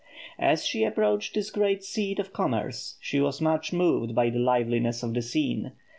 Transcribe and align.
As 0.39 0.65
she 0.65 0.83
approached 0.83 1.35
this 1.35 1.51
great 1.51 1.83
seat 1.83 2.17
of 2.17 2.33
commerce, 2.33 2.97
she 3.01 3.19
was 3.21 3.39
much 3.39 3.71
moved 3.71 4.15
by 4.15 4.31
the 4.31 4.39
liveliness 4.39 5.03
of 5.03 5.13
the 5.13 5.21
scene. 5.21 5.73